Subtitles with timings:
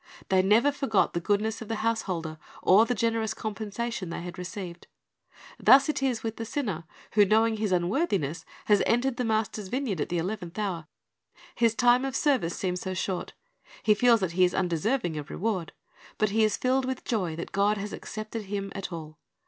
[0.29, 4.87] They never forgot the goodness of the householder, or the generous compensation they had received.
[5.59, 10.01] Thus it is with the sinner, who, knowing his unworthiness, has entered the Master's vineyard
[10.01, 10.87] at the eleventh hour.
[11.53, 13.33] His time of service seems so short,
[13.83, 15.71] he feels that he is undeserving of reward;
[16.17, 19.19] but he is filled with joy that God has accepted him at all.